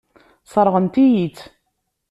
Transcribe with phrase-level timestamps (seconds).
[0.47, 1.39] Sseṛɣent-iyi-tt.